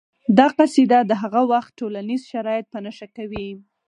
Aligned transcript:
دا 0.37 0.47
قصیده 0.57 0.99
د 1.05 1.11
هغه 1.21 1.41
وخت 1.51 1.71
ټولنیز 1.79 2.21
شرایط 2.31 2.65
په 2.73 2.79
نښه 2.85 3.07
کوي 3.17 3.49